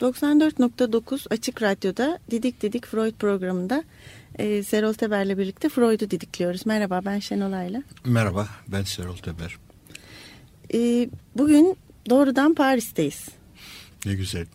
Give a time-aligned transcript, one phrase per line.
[0.00, 3.84] 94.9 Açık Radyo'da Didik Didik Freud programında
[4.38, 6.66] e, Serol Teber'le birlikte Freud'u didikliyoruz.
[6.66, 7.82] Merhaba ben Şenol Ayla.
[8.04, 9.56] Merhaba ben Serol Teber.
[10.74, 11.76] E, bugün
[12.10, 13.28] doğrudan Paris'teyiz.
[14.06, 14.46] Ne güzel.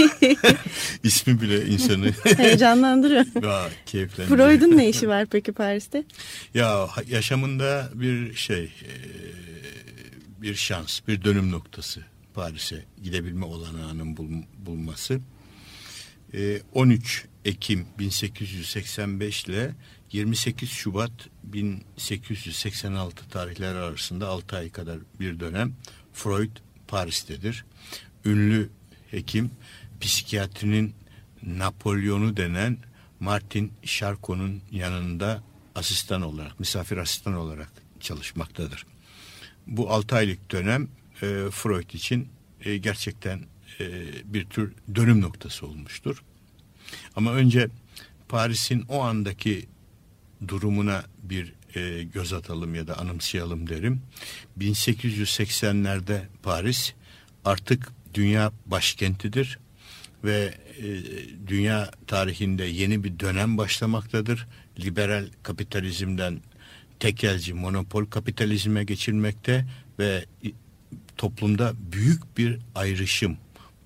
[1.02, 3.24] İsmi bile insanı heyecanlandırıyor.
[3.42, 4.48] Daha keyiflendiriyor.
[4.48, 6.04] Freud'un ne işi var peki Paris'te?
[6.54, 8.92] Ya yaşamında bir şey, e,
[10.42, 14.28] bir şans, bir dönüm noktası Paris'e gidebilme olanağının bul,
[14.66, 15.20] bulması.
[16.34, 19.74] E, 13 Ekim 1885 ile
[20.12, 21.12] 28 Şubat
[21.44, 25.74] 1886 tarihleri arasında 6 ay kadar bir dönem
[26.12, 26.56] Freud
[26.88, 27.64] Paris'tedir.
[28.24, 28.70] Ünlü
[29.10, 29.50] hekim
[30.00, 30.94] psikiyatrinin
[31.42, 32.78] Napolyon'u denen
[33.20, 35.42] Martin Charcot'un yanında
[35.74, 38.86] asistan olarak, misafir asistan olarak çalışmaktadır.
[39.66, 40.88] Bu 6 aylık dönem
[41.22, 42.28] e, Freud için
[42.60, 43.40] e, gerçekten
[43.80, 43.84] e,
[44.24, 46.22] bir tür dönüm noktası olmuştur.
[47.16, 47.68] Ama önce
[48.28, 49.66] Paris'in o andaki
[50.48, 54.02] durumuna bir e, göz atalım ya da anımsayalım derim.
[54.58, 56.92] 1880'lerde Paris
[57.44, 59.58] artık dünya başkentidir
[60.24, 60.84] ve e,
[61.46, 64.46] dünya tarihinde yeni bir dönem başlamaktadır.
[64.80, 66.40] Liberal kapitalizmden
[67.00, 69.66] tekelci monopol kapitalizme geçilmekte
[69.98, 70.24] ve
[71.16, 73.36] toplumda büyük bir ayrışım,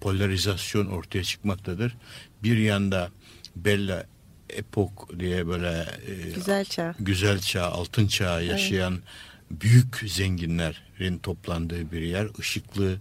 [0.00, 1.96] polarizasyon ortaya çıkmaktadır.
[2.42, 3.10] Bir yanda
[3.56, 4.06] Bella
[4.50, 9.62] Epok diye böyle e, güzel çağ, güzel çağ, altın çağ yaşayan evet.
[9.62, 12.28] büyük zenginlerin toplandığı bir yer.
[12.38, 12.96] Işıklı,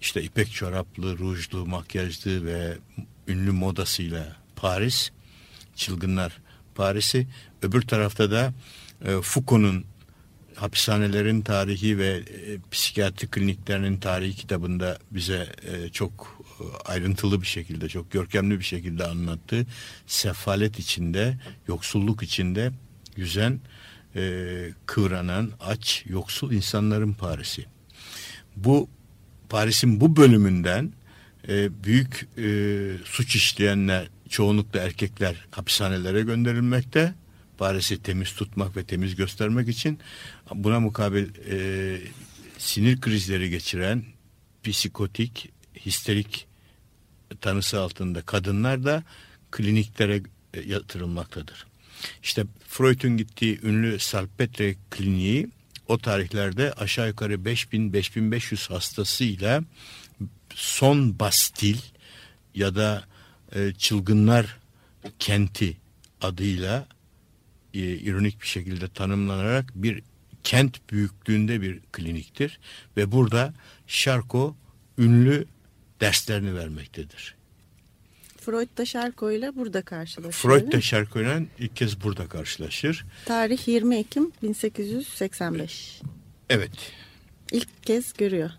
[0.00, 2.78] işte ipek çoraplı, rujlu, makyajlı ve
[3.28, 5.10] ünlü modasıyla Paris,
[5.76, 6.38] çılgınlar
[6.74, 7.26] Paris'i.
[7.62, 8.52] Öbür tarafta da
[9.04, 9.84] e, Foucault'un
[10.60, 12.22] hapishanelerin tarihi ve e,
[12.70, 19.04] psikiyatri kliniklerinin tarihi kitabında bize e, çok e, ayrıntılı bir şekilde, çok görkemli bir şekilde
[19.04, 19.66] anlattığı
[20.06, 21.38] sefalet içinde,
[21.68, 22.72] yoksulluk içinde
[23.16, 23.60] yüzen,
[24.16, 24.22] e,
[24.86, 27.66] kıvranan, aç, yoksul insanların Paris'i.
[28.56, 28.88] Bu
[29.48, 30.92] Paris'in bu bölümünden
[31.48, 32.48] e, büyük e,
[33.04, 37.14] suç işleyenler, çoğunlukla erkekler hapishanelere gönderilmekte
[37.60, 39.98] Paris'i temiz tutmak ve temiz göstermek için
[40.54, 42.00] buna mukabil e,
[42.58, 44.04] sinir krizleri geçiren
[44.64, 45.48] psikotik,
[45.86, 46.46] histerik
[47.40, 49.02] tanısı altında kadınlar da
[49.50, 50.22] kliniklere
[50.54, 51.66] e, yatırılmaktadır.
[52.22, 55.48] İşte Freud'un gittiği ünlü Salpetre kliniği
[55.88, 59.62] o tarihlerde aşağı yukarı 5000-5500 hastasıyla
[60.54, 61.78] son Bastil
[62.54, 63.04] ya da
[63.54, 64.56] e, çılgınlar
[65.18, 65.76] kenti
[66.20, 66.86] adıyla
[67.74, 70.02] e, ironik bir şekilde tanımlanarak bir
[70.44, 72.60] kent büyüklüğünde bir kliniktir
[72.96, 73.54] ve burada
[73.86, 74.56] Şarko
[74.98, 75.46] ünlü
[76.00, 77.34] derslerini vermektedir.
[78.40, 80.38] Freud da Şarko ile burada karşılaşır.
[80.40, 83.04] Freud da Şarko ile ilk kez burada karşılaşır.
[83.24, 86.00] Tarih 20 Ekim 1885.
[86.50, 86.70] Evet.
[87.52, 88.50] İlk kez görüyor.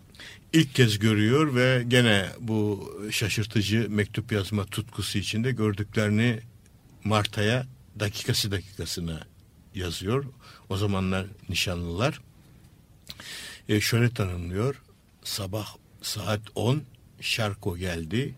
[0.52, 6.40] İlk kez görüyor ve gene bu şaşırtıcı mektup yazma tutkusu içinde gördüklerini
[7.04, 7.66] Marta'ya
[8.00, 9.20] dakikası dakikasına
[9.74, 10.24] yazıyor.
[10.68, 12.20] O zamanlar nişanlılar.
[13.68, 14.82] E, şöyle tanımlıyor.
[15.24, 16.82] Sabah saat 10
[17.20, 18.34] Şarko geldi.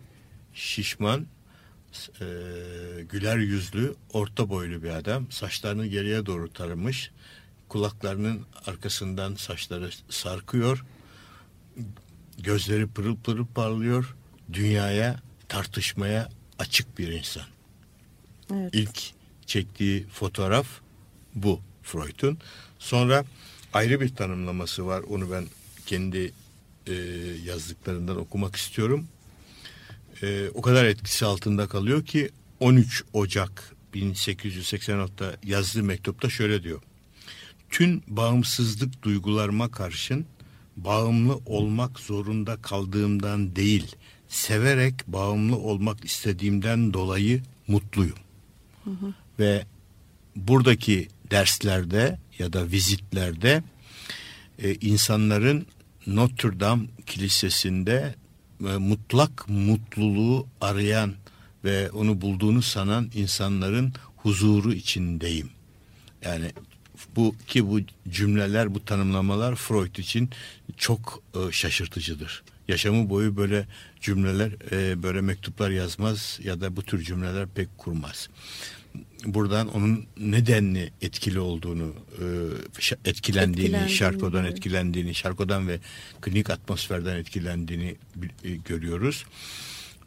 [0.53, 1.27] Şişman,
[2.21, 2.25] e,
[3.09, 5.31] güler yüzlü, orta boylu bir adam.
[5.31, 7.11] Saçlarını geriye doğru taramış.
[7.69, 10.85] Kulaklarının arkasından saçları sarkıyor.
[12.37, 14.15] Gözleri pırıl pırıl parlıyor.
[14.53, 16.29] Dünyaya, tartışmaya
[16.59, 17.43] açık bir insan.
[18.53, 18.69] Evet.
[18.73, 19.13] İlk
[19.45, 20.67] çektiği fotoğraf
[21.35, 22.37] bu Freud'un.
[22.79, 23.25] Sonra
[23.73, 25.01] ayrı bir tanımlaması var.
[25.09, 25.45] Onu ben
[25.85, 26.33] kendi
[26.87, 26.93] e,
[27.45, 29.07] yazdıklarından okumak istiyorum.
[30.21, 36.81] E, o kadar etkisi altında kalıyor ki 13 Ocak 1886'da yazdığı mektupta şöyle diyor.
[37.69, 40.25] Tüm bağımsızlık duygularıma karşın
[40.77, 43.95] bağımlı olmak zorunda kaldığımdan değil,
[44.27, 48.17] severek bağımlı olmak istediğimden dolayı mutluyum.
[48.83, 49.65] Hı hı ve
[50.35, 53.63] buradaki derslerde ya da vizitlerde
[54.59, 55.67] e, insanların
[56.07, 58.15] Notre Dame Kilisesi'nde
[58.61, 61.13] e, mutlak mutluluğu arayan
[61.63, 65.49] ve onu bulduğunu sanan insanların huzuru içindeyim.
[66.21, 66.51] Yani
[67.15, 67.79] bu ki bu
[68.09, 70.29] cümleler, bu tanımlamalar Freud için
[70.77, 72.43] çok e, şaşırtıcıdır.
[72.67, 73.65] Yaşamı boyu böyle
[74.01, 78.29] cümleler, e, böyle mektuplar yazmaz ya da bu tür cümleler pek kurmaz.
[79.25, 82.25] Buradan onun nedenli etkili olduğunu, e,
[83.05, 85.79] etkilendiğini, Etkilendiğini, şarkodan etkilendiğini, şarkodan ve
[86.21, 87.95] klinik atmosferden etkilendiğini
[88.43, 89.25] e, görüyoruz.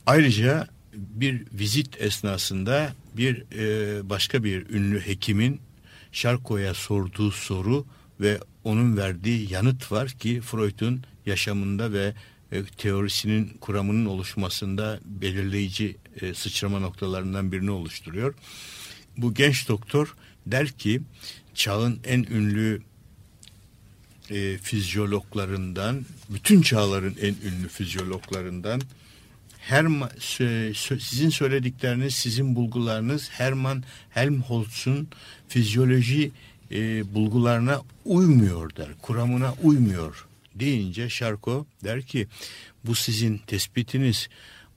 [0.06, 5.60] Ayrıca bir vizit esnasında bir e, başka bir ünlü hekimin
[6.12, 7.86] Şarko'ya sorduğu soru
[8.20, 12.14] ve onun verdiği yanıt var ki Freud'un yaşamında ve
[12.76, 18.34] teorisinin kuramının oluşmasında belirleyici e, sıçrama noktalarından birini oluşturuyor.
[19.16, 20.14] Bu genç doktor
[20.46, 21.00] der ki
[21.54, 22.82] çağın en ünlü
[24.30, 28.80] e, fizyologlarından, bütün çağların en ünlü fizyologlarından
[29.58, 30.10] Herman,
[30.98, 35.08] sizin söyledikleriniz, sizin bulgularınız Hermann Helmholtz'un
[35.48, 36.30] fizyoloji
[36.70, 42.26] e, bulgularına uymuyor der, kuramına uymuyor deyince Şarko der ki
[42.84, 44.28] bu sizin tespitiniz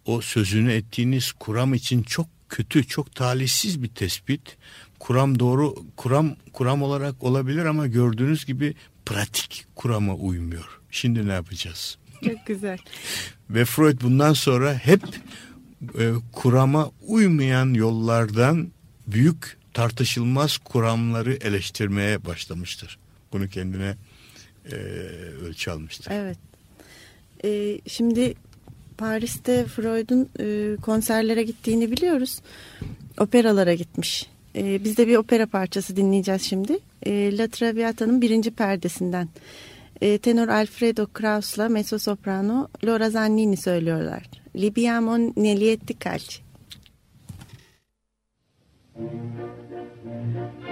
[0.05, 4.57] o sözünü ettiğiniz kuram için çok kötü, çok talihsiz bir tespit.
[4.99, 8.75] Kuram doğru, kuram kuram olarak olabilir ama gördüğünüz gibi
[9.05, 10.79] pratik kurama uymuyor.
[10.91, 11.97] Şimdi ne yapacağız?
[12.25, 12.77] Çok güzel.
[13.49, 15.01] Ve Freud bundan sonra hep
[15.99, 18.71] e, kurama uymayan yollardan
[19.07, 22.99] büyük tartışılmaz kuramları eleştirmeye başlamıştır.
[23.31, 23.97] Bunu kendine
[24.71, 24.75] e,
[25.45, 26.11] ölçü almıştır.
[26.11, 26.37] Evet.
[27.43, 28.33] Ee, şimdi
[29.01, 32.41] Paris'te Freud'un e, konserlere gittiğini biliyoruz.
[33.19, 34.27] Operalara gitmiş.
[34.55, 36.79] Ee, biz de bir opera parçası dinleyeceğiz şimdi.
[37.05, 39.29] Ee, La Traviata'nın birinci perdesinden.
[40.01, 44.23] Ee, tenor Alfredo Kraus'la mezzo soprano Laura Zannini söylüyorlar.
[44.55, 46.37] Libiamo Nelietti Calci.
[48.99, 50.70] Liviamo,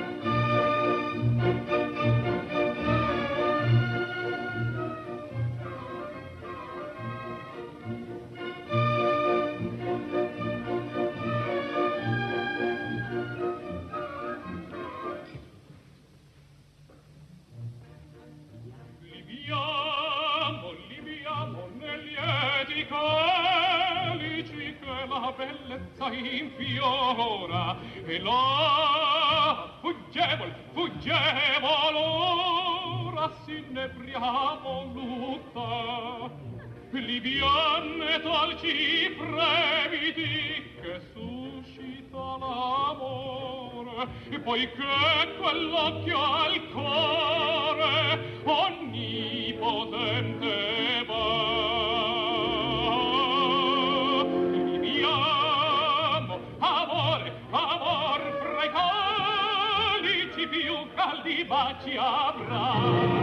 [25.40, 36.30] bellezza infiora e là fuggevol fuggevol ora s'innebriamo lutta
[36.92, 49.66] liviane talci fremiti che suscita l'amore e poi che quell'occhio al cuore onnipotente
[51.08, 51.99] va.
[61.84, 63.19] ti avrà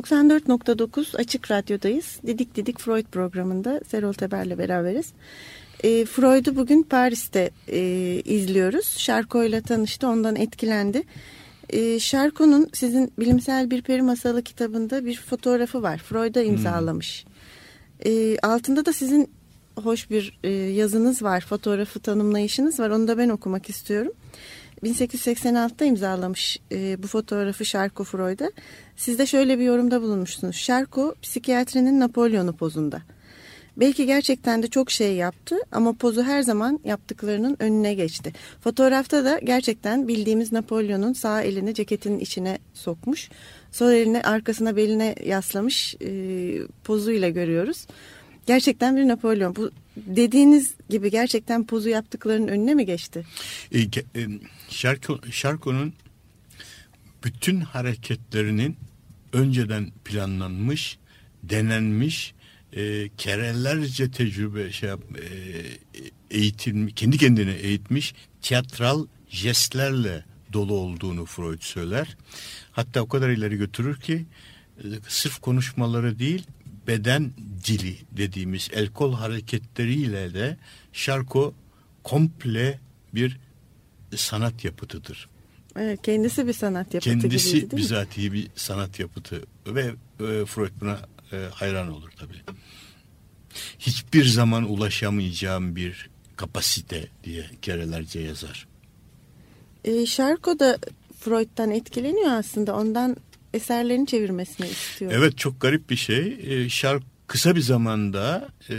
[0.00, 2.18] 94.9 Açık Radyo'dayız.
[2.26, 5.12] Didik Didik Freud programında Serol Teber'le beraberiz.
[5.82, 7.80] E, Freud'u bugün Paris'te e,
[8.24, 8.98] izliyoruz.
[8.98, 11.02] Şarko ile tanıştı, ondan etkilendi.
[11.70, 15.98] E, Şarko'nun sizin bilimsel bir peri masalı kitabında bir fotoğrafı var.
[15.98, 17.24] Freud'a imzalamış.
[18.06, 19.30] E, altında da sizin
[19.76, 22.90] hoş bir e, yazınız var, fotoğrafı tanımlayışınız var.
[22.90, 24.12] Onu da ben okumak istiyorum.
[24.84, 28.50] 1886'da imzalamış e, bu fotoğrafı Şarko Freud'a.
[28.96, 30.56] Siz de şöyle bir yorumda bulunmuşsunuz.
[30.56, 33.02] Şarko psikiyatrinin Napolyon'u pozunda.
[33.76, 38.32] Belki gerçekten de çok şey yaptı ama pozu her zaman yaptıklarının önüne geçti.
[38.60, 43.30] Fotoğrafta da gerçekten bildiğimiz Napolyon'un sağ elini ceketinin içine sokmuş.
[43.72, 46.10] Sol elini arkasına beline yaslamış e,
[46.84, 47.86] pozuyla görüyoruz.
[48.46, 49.56] Gerçekten bir Napolyon.
[49.56, 53.26] Bu dediğiniz gibi gerçekten pozu yaptıklarının önüne mi geçti?
[53.72, 54.26] E, e,
[54.70, 55.94] Şarko, Şarko'nun
[57.24, 58.76] bütün hareketlerinin
[59.32, 60.98] önceden planlanmış,
[61.42, 62.34] denenmiş,
[62.72, 71.62] e, kerelerce tecrübe şey yap, e, eğitilmiş, kendi kendine eğitmiş tiyatral jestlerle dolu olduğunu Freud
[71.62, 72.16] söyler.
[72.72, 74.26] Hatta o kadar ileri götürür ki
[74.78, 76.46] e, sırf konuşmaları değil
[76.86, 77.30] beden
[77.66, 80.56] dili dediğimiz el kol hareketleriyle de
[80.92, 81.54] şarko
[82.02, 82.80] komple
[83.14, 83.38] bir
[84.16, 85.28] sanat yapıtıdır.
[85.76, 89.80] Evet, kendisi bir sanat yapıtı Kendisi gibiydi değil bizatihi bir sanat yapıtı ve
[90.20, 90.98] e, Freud buna
[91.32, 92.42] e, hayran olur tabii.
[93.78, 98.66] Hiçbir zaman ulaşamayacağım bir kapasite diye kerelerce yazar.
[99.84, 100.78] E, Şarko da
[101.20, 102.76] Freud'dan etkileniyor aslında.
[102.76, 103.16] Ondan
[103.54, 105.12] eserlerini çevirmesini istiyor.
[105.12, 106.38] Evet çok garip bir şey.
[106.42, 108.76] E, Şark kısa bir zamanda e,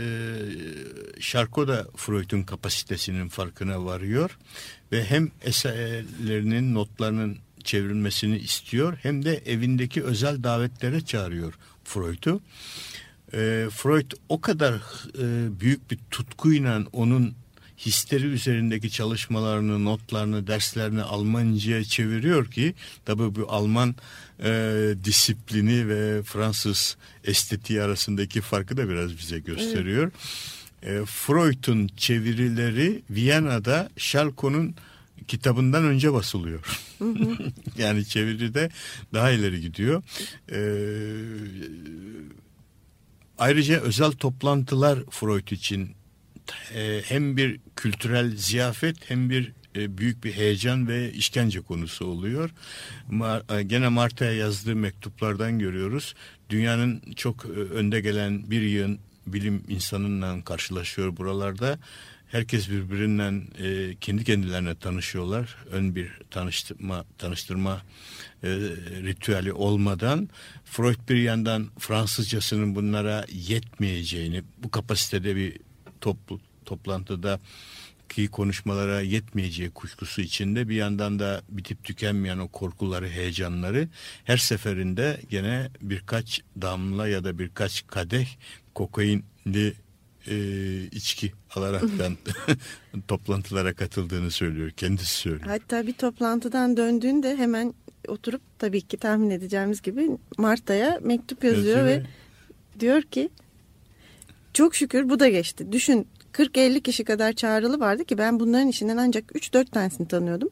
[1.20, 4.38] Şarko da Freud'un kapasitesinin farkına varıyor
[4.92, 12.40] ve hem eserlerinin notlarının çevrilmesini istiyor hem de evindeki özel davetlere çağırıyor Freud'u.
[13.32, 14.74] E, Freud o kadar
[15.18, 17.34] e, büyük bir tutkuyla onun
[17.78, 23.94] histeri üzerindeki çalışmalarını, notlarını, derslerini Almanca'ya çeviriyor ki tabi bu Alman
[24.44, 30.02] e, disiplini ve Fransız estetiği arasındaki farkı da biraz bize gösteriyor.
[30.02, 30.61] Evet.
[30.82, 34.74] E, Freud'un çevirileri Viyana'da Schalko'nun
[35.28, 36.78] kitabından önce basılıyor.
[36.98, 37.36] Hı hı.
[37.78, 38.70] yani çeviride
[39.14, 40.02] daha ileri gidiyor.
[40.52, 40.58] Ee,
[43.38, 45.90] ayrıca özel toplantılar Freud için
[46.74, 52.50] e, hem bir kültürel ziyafet hem bir e, büyük bir heyecan ve işkence konusu oluyor.
[53.50, 56.14] E, gene Marta'ya yazdığı mektuplardan görüyoruz.
[56.50, 61.78] Dünyanın çok e, önde gelen bir yığın bilim insanınla karşılaşıyor buralarda.
[62.28, 65.56] Herkes birbirinden e, kendi kendilerine tanışıyorlar.
[65.70, 67.82] Ön bir tanıştırma tanıştırma
[68.42, 68.48] e,
[69.02, 70.28] ritüeli olmadan
[70.64, 75.58] Freud bir yandan Fransızcasının bunlara yetmeyeceğini, bu kapasitede bir
[76.00, 77.40] toplu toplantıda
[78.12, 83.88] ki konuşmalara yetmeyeceği kuşkusu içinde bir yandan da bitip tükenmeyen o korkuları, heyecanları
[84.24, 88.26] her seferinde gene birkaç damla ya da birkaç kadeh
[88.74, 89.74] kokainli
[90.26, 90.36] e,
[90.92, 92.16] içki alaraktan
[93.08, 94.70] toplantılara katıldığını söylüyor.
[94.70, 95.46] Kendisi söylüyor.
[95.46, 97.74] Hatta bir toplantıdan döndüğünde hemen
[98.08, 102.02] oturup tabii ki tahmin edeceğimiz gibi Marta'ya mektup yazıyor, yazıyor ve
[102.80, 103.28] diyor ki
[104.52, 105.72] çok şükür bu da geçti.
[105.72, 110.50] Düşün 40-50 kişi kadar çağrılı vardı ki ben bunların içinden ancak 3-4 tanesini tanıyordum.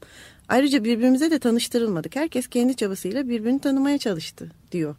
[0.48, 2.16] Ayrıca birbirimize de tanıştırılmadık.
[2.16, 4.96] Herkes kendi çabasıyla birbirini tanımaya çalıştı diyor.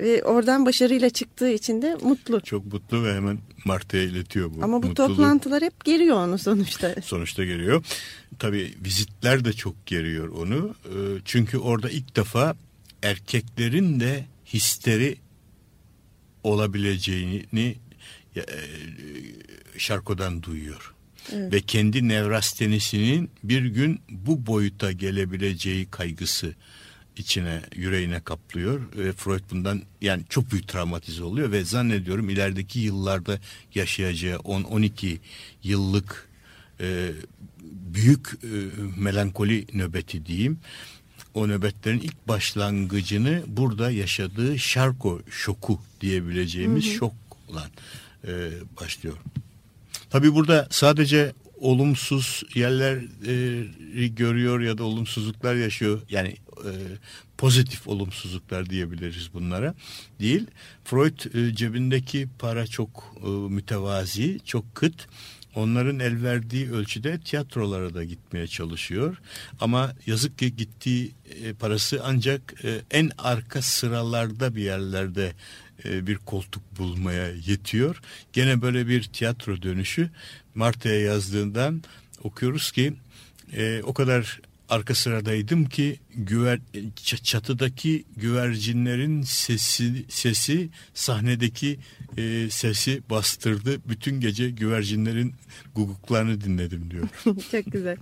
[0.00, 2.40] Ve oradan başarıyla çıktığı için de mutlu.
[2.40, 5.08] Çok mutlu ve hemen Marta'ya iletiyor bu Ama bu mutluluğu.
[5.08, 6.94] toplantılar hep geriyor onu sonuçta.
[7.02, 7.84] Sonuçta geriyor.
[8.38, 10.74] Tabii vizitler de çok geriyor onu.
[10.84, 10.90] Ee,
[11.24, 12.56] çünkü orada ilk defa
[13.02, 15.16] erkeklerin de histeri
[16.42, 17.76] olabileceğini
[18.36, 18.42] e,
[19.78, 20.94] Şarko'dan duyuyor.
[21.32, 21.52] Evet.
[21.52, 26.54] Ve kendi nevrastenisinin bir gün bu boyuta gelebileceği kaygısı
[27.20, 33.38] içine yüreğine kaplıyor ve Freud bundan yani çok büyük travmatize oluyor ve zannediyorum ilerideki yıllarda
[33.74, 35.18] yaşayacağı 10-12
[35.62, 36.28] yıllık
[36.80, 37.10] e,
[37.94, 38.48] büyük e,
[38.96, 40.58] melankoli nöbeti diyeyim
[41.34, 46.94] o nöbetlerin ilk başlangıcını burada yaşadığı şarko şoku diyebileceğimiz hı hı.
[46.94, 47.70] şokla
[48.26, 48.50] e,
[48.80, 49.16] başlıyor.
[50.10, 56.00] Tabi burada sadece olumsuz yerleri görüyor ya da olumsuzluklar yaşıyor.
[56.10, 56.72] Yani e,
[57.38, 59.74] pozitif olumsuzluklar diyebiliriz bunlara.
[60.20, 60.46] Değil.
[60.84, 65.06] Freud e, cebindeki para çok e, mütevazi, çok kıt
[65.54, 69.16] onların el verdiği ölçüde tiyatrolara da gitmeye çalışıyor.
[69.60, 71.14] Ama yazık ki gittiği
[71.44, 75.32] e, parası ancak e, en arka sıralarda bir yerlerde
[75.84, 78.00] e, bir koltuk bulmaya yetiyor.
[78.32, 80.10] Gene böyle bir tiyatro dönüşü
[80.54, 81.82] Marta'ya yazdığından
[82.22, 82.94] okuyoruz ki
[83.82, 86.60] o kadar arka sıradaydım ki güver,
[87.22, 91.78] çatıdaki güvercinlerin sesi sesi sahnedeki
[92.16, 93.80] e, sesi bastırdı.
[93.88, 95.34] Bütün gece güvercinlerin
[95.74, 97.08] guguklarını dinledim diyor.
[97.50, 97.96] Çok güzel.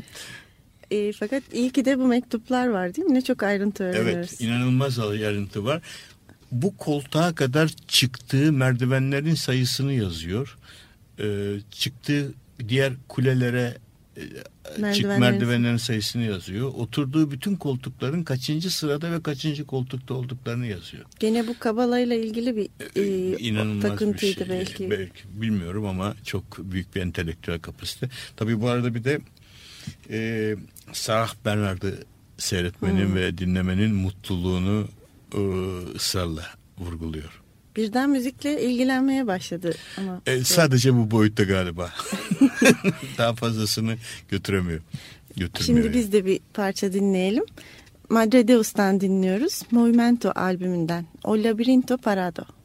[0.91, 3.15] E, fakat iyi ki de bu mektuplar var değil mi?
[3.15, 4.31] Ne çok ayrıntı öğreniyoruz.
[4.31, 5.83] Evet inanılmaz ayrıntı var.
[6.53, 10.59] Bu koltuğa kadar çıktığı merdivenlerin sayısını yazıyor.
[11.21, 12.33] Ee, çıktığı
[12.69, 13.77] diğer kulelere
[14.19, 16.73] e, çık merdivenlerin sayısını yazıyor.
[16.75, 21.05] Oturduğu bütün koltukların kaçıncı sırada ve kaçıncı koltukta olduklarını yazıyor.
[21.21, 24.59] Gene bu kabalayla ilgili bir e, İnanılmaz takıntıydı bir şey.
[24.59, 24.91] belki.
[24.91, 25.23] belki.
[25.43, 28.09] Bilmiyorum ama çok büyük bir entelektüel kapasite.
[28.37, 29.21] Tabii bu arada bir de
[30.11, 30.57] e,
[30.93, 31.95] Sarah Bernard'ı
[32.39, 33.15] seyretmenin hmm.
[33.15, 34.89] ve dinlemenin mutluluğunu
[35.35, 35.41] e,
[35.95, 36.47] ısrarla
[36.79, 37.43] vurguluyor.
[37.79, 40.21] Birden müzikle ilgilenmeye başladı ama.
[40.27, 41.91] E, sadece bu boyutta galiba.
[43.19, 43.95] Daha fazlasını
[44.29, 44.81] götüremiyor.
[45.61, 45.95] Şimdi yani.
[45.95, 47.45] biz de bir parça dinleyelim.
[48.09, 49.63] Madre Deus'tan dinliyoruz.
[49.71, 51.07] Movimento albümünden.
[51.25, 52.58] O Labirinto Parado.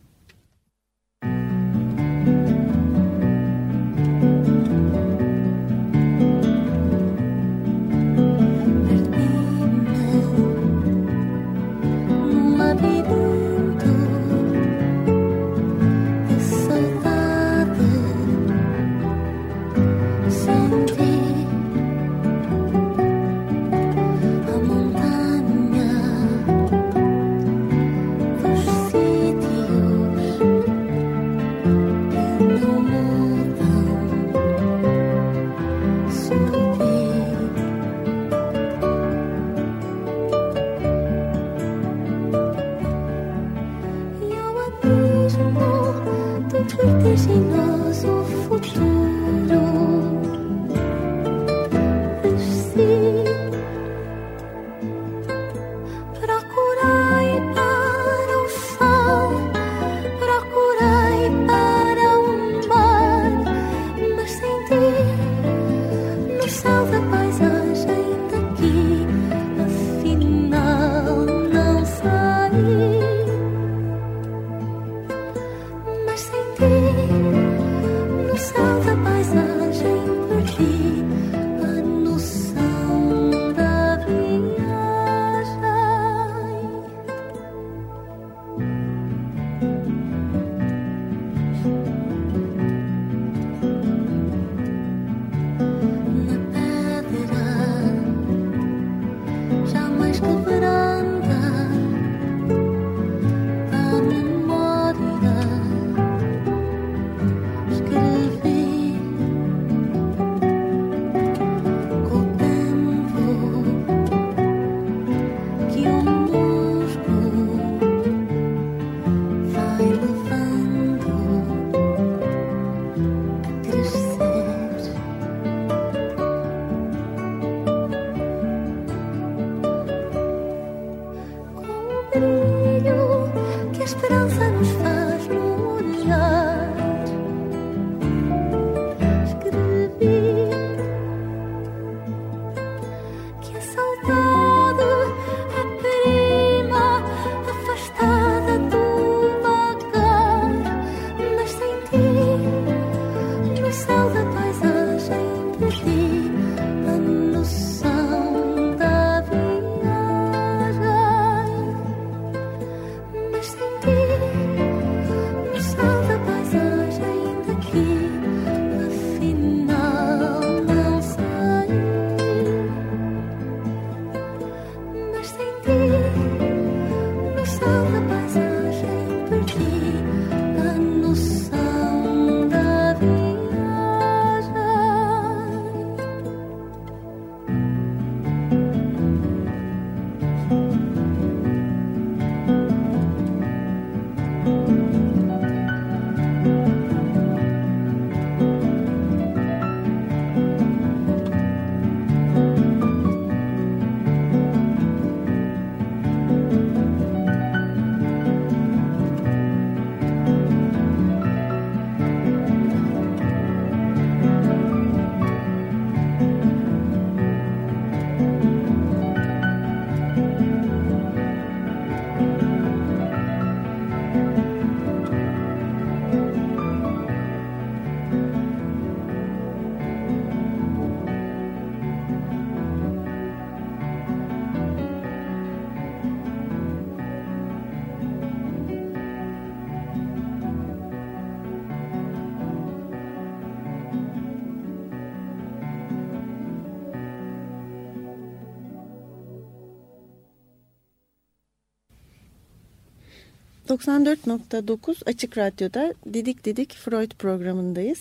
[253.74, 258.00] 94.9 Açık Radyo'da Didik Didik Freud programındayız.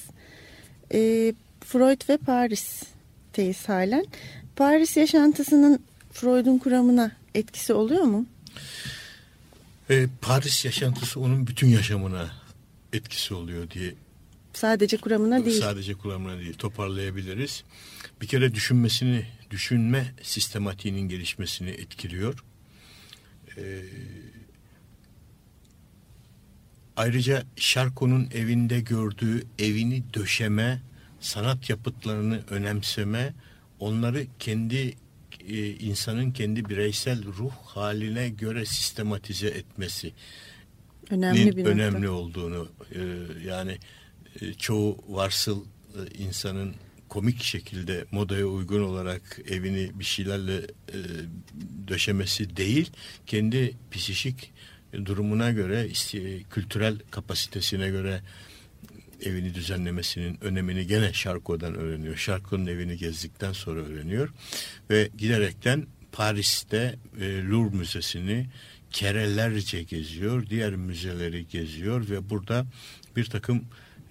[0.92, 0.98] E,
[1.60, 4.06] Freud ve Paris'teyiz halen.
[4.56, 5.82] Paris yaşantısının
[6.12, 8.26] Freud'un kuramına etkisi oluyor mu?
[9.90, 12.30] E, Paris yaşantısı onun bütün yaşamına
[12.92, 13.94] etkisi oluyor diye
[14.52, 15.60] Sadece kuramına değil.
[15.60, 17.64] Sadece kuramına değil toparlayabiliriz.
[18.20, 22.44] Bir kere düşünmesini, düşünme sistematiğinin gelişmesini etkiliyor.
[23.56, 23.82] Ee,
[26.96, 30.82] ayrıca Şarko'nun evinde gördüğü evini döşeme,
[31.20, 33.34] sanat yapıtlarını önemseme,
[33.78, 34.94] onları kendi
[35.48, 40.12] e, insanın kendi bireysel ruh haline göre sistematize etmesi
[41.10, 42.12] önemli bir önemli nokta.
[42.12, 43.00] olduğunu e,
[43.46, 43.78] yani
[44.40, 46.74] e, çoğu varsıl e, insanın
[47.08, 50.98] komik şekilde modaya uygun olarak evini bir şeylerle e,
[51.88, 52.90] döşemesi değil
[53.26, 54.51] kendi psişik
[54.92, 55.88] durumuna göre
[56.50, 58.20] kültürel kapasitesine göre
[59.22, 62.16] evini düzenlemesinin önemini gene Şarko'dan öğreniyor.
[62.16, 64.28] Şarko'nun evini gezdikten sonra öğreniyor
[64.90, 68.46] ve giderekten Paris'te e, Louvre Müzesi'ni
[68.90, 72.66] kerelerce geziyor, diğer müzeleri geziyor ve burada
[73.16, 73.64] bir takım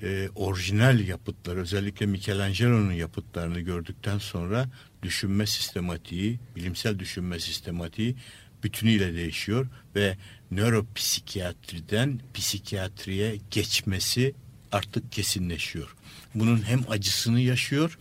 [0.04, 4.70] e, orijinal yapıtlar özellikle Michelangelo'nun yapıtlarını gördükten sonra
[5.04, 8.16] düşünme sistematiği, bilimsel düşünme sistematiği
[8.64, 10.18] bütünüyle değişiyor ve
[10.52, 14.34] nöropsikiyatriden psikiyatriye geçmesi
[14.72, 15.96] artık kesinleşiyor.
[16.36, 17.98] Bunun hem acısını yaşıyor,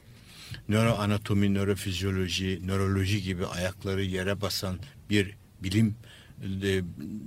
[0.69, 4.79] nöroanatomi, nörofizyoloji, nöroloji gibi ayakları yere basan
[5.11, 5.95] bir bilim
[6.43, 6.83] e,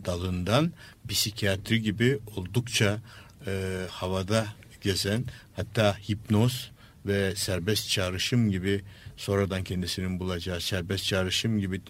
[0.05, 0.73] dalından
[1.09, 3.01] psikiyatri gibi oldukça
[3.47, 4.47] e, havada
[4.81, 6.71] gezen hatta hipnoz
[7.05, 8.81] ve serbest çağrışım gibi
[9.17, 11.81] sonradan kendisinin bulacağı serbest çağrışım gibi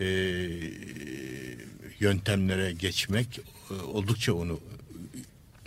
[0.00, 0.06] e,
[2.00, 4.60] yöntemlere geçmek e, oldukça onu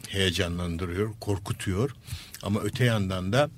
[0.07, 1.95] heyecanlandırıyor, korkutuyor.
[2.41, 3.49] Ama öte yandan da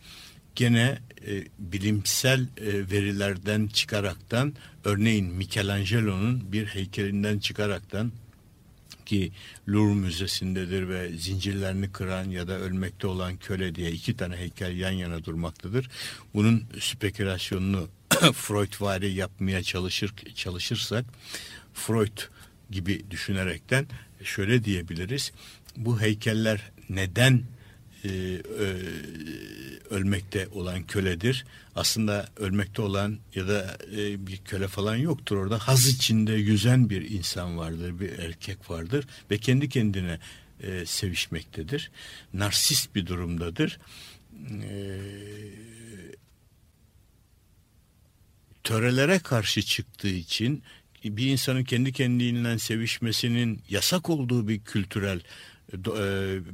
[0.56, 4.54] gene e, bilimsel e, verilerden çıkaraktan
[4.86, 8.12] örneğin Michelangelo'nun bir heykelinden çıkaraktan
[9.06, 9.32] ki
[9.70, 14.92] Louvre Müzesi'ndedir ve zincirlerini kıran ya da ölmekte olan köle diye iki tane heykel yan
[14.92, 15.90] yana durmaktadır.
[16.34, 17.88] Bunun spekülasyonunu
[18.34, 21.06] Freudvari yapmaya çalışır çalışırsak
[21.74, 22.18] Freud
[22.72, 23.86] gibi düşünerekten
[24.24, 25.32] şöyle diyebiliriz.
[25.78, 27.44] Bu heykeller neden
[28.04, 28.42] e, e,
[29.90, 31.46] ölmekte olan köledir.
[31.76, 35.58] Aslında ölmekte olan ya da e, bir köle falan yoktur orada.
[35.58, 40.20] Haz içinde yüzen bir insan vardır, bir erkek vardır ve kendi kendine
[40.64, 41.92] e, sevişmektedir.
[42.34, 43.80] Narsist bir durumdadır.
[44.64, 45.00] E,
[48.64, 50.64] törelere karşı çıktığı için
[51.04, 55.22] bir insanın kendi kendiyle sevişmesinin yasak olduğu bir kültürel
[55.74, 55.82] e,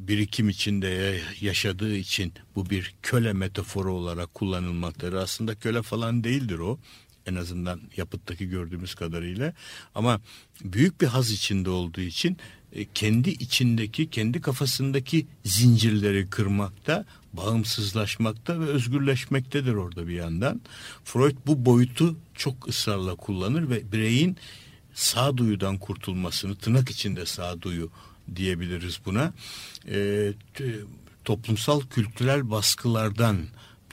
[0.08, 5.13] birikim içinde yaşadığı için bu bir köle metaforu olarak kullanılmaktadır.
[5.13, 6.80] Aslında köle falan değildir o
[7.26, 9.54] en azından yapıttaki gördüğümüz kadarıyla
[9.96, 10.22] ama
[10.63, 12.38] büyük bir haz içinde olduğu için e,
[12.85, 20.61] kendi içindeki kendi kafasındaki zincirleri kırmakta bağımsızlaşmakta ve özgürleşmektedir orada bir yandan.
[21.03, 24.37] Freud bu boyutu çok ısrarla kullanır ve bireyin
[24.93, 27.89] sağduyudan kurtulmasını tırnak içinde sağduyu
[28.35, 29.33] diyebiliriz buna.
[29.89, 30.33] E,
[31.25, 33.37] toplumsal kültürel baskılardan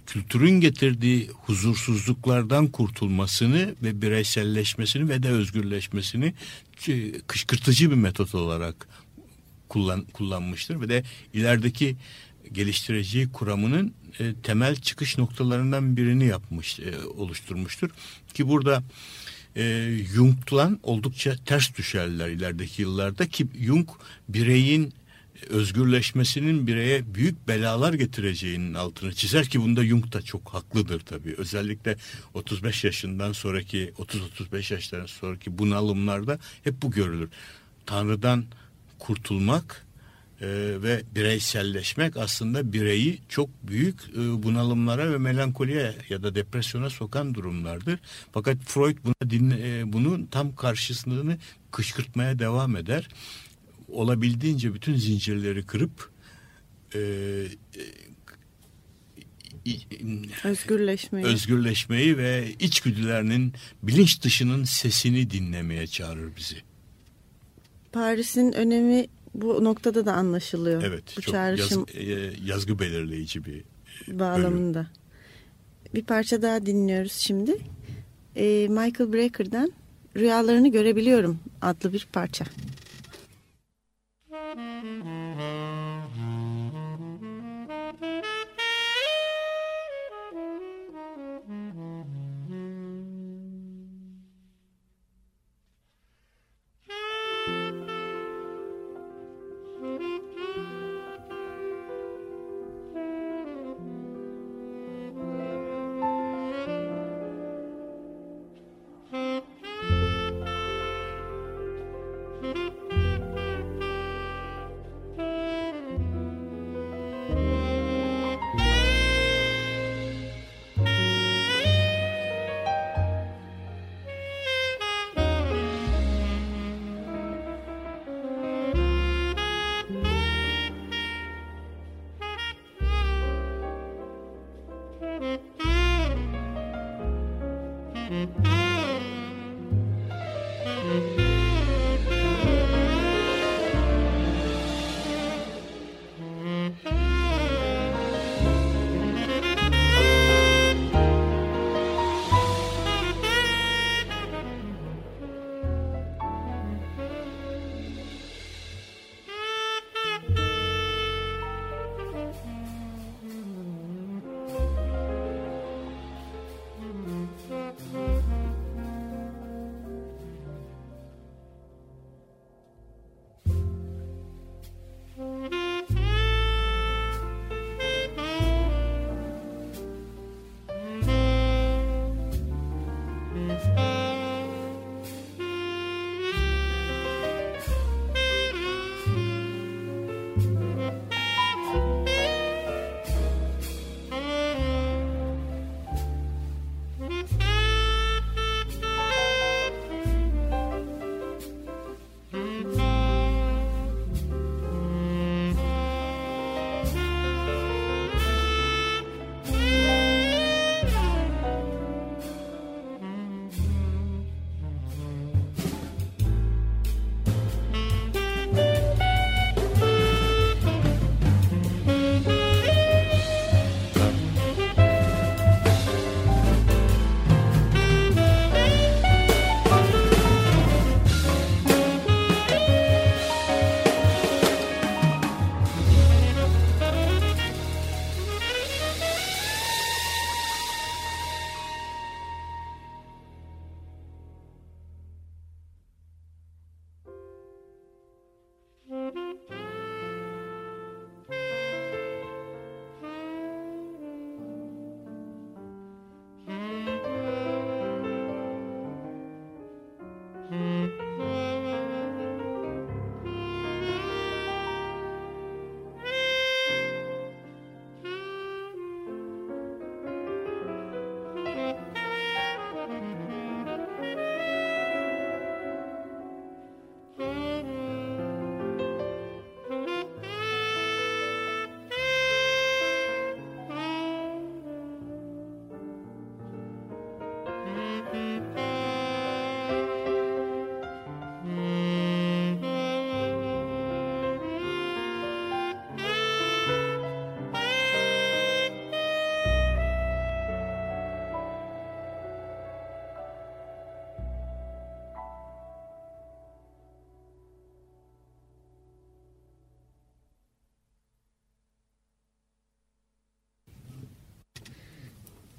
[0.06, 6.34] kültürün getirdiği huzursuzluklardan kurtulmasını ve bireyselleşmesini ve de özgürleşmesini
[7.26, 8.88] kışkırtıcı bir metot olarak
[9.68, 10.80] kullan, kullanmıştır.
[10.80, 11.96] Ve de ilerideki
[12.52, 17.90] geliştireceği kuramının e, temel çıkış noktalarından birini yapmış e, oluşturmuştur.
[18.34, 18.82] Ki burada
[19.56, 23.88] e, Jung'la oldukça ters düşerler ilerideki yıllarda ki Jung
[24.28, 24.92] bireyin
[25.50, 31.34] özgürleşmesinin bireye büyük belalar getireceğinin altını çizer ki bunda Jung da çok haklıdır tabii.
[31.38, 31.96] Özellikle
[32.34, 37.28] 35 yaşından sonraki 30-35 yaşlarından sonraki bunalımlarda hep bu görülür.
[37.86, 38.44] Tanrı'dan
[38.98, 39.86] kurtulmak
[40.40, 40.46] e,
[40.82, 48.00] ve bireyselleşmek aslında bireyi çok büyük e, bunalımlara ve melankoliye ya da depresyona sokan durumlardır.
[48.32, 51.38] Fakat Freud buna dinle, e, bunun tam karşısını
[51.70, 53.08] kışkırtmaya devam eder.
[53.94, 56.10] Olabildiğince bütün zincirleri kırıp
[56.94, 57.82] e, e,
[60.44, 61.26] özgürleşmeyi.
[61.26, 63.52] özgürleşmeyi ve içgüdülerinin
[63.82, 66.56] bilinç dışının sesini dinlemeye çağırır bizi.
[67.92, 70.82] Paris'in önemi bu noktada da anlaşılıyor.
[70.82, 71.04] Evet.
[71.16, 73.64] Bu çok çağrışım yaz, e, yazgı belirleyici bir
[74.08, 74.78] bağlamında.
[74.78, 75.94] Bölüm.
[75.94, 77.56] Bir parça daha dinliyoruz şimdi.
[78.36, 79.72] E, Michael Breaker'dan
[80.16, 82.44] Rüyalarını Görebiliyorum adlı bir parça.
[84.34, 85.93] Mm-hmm.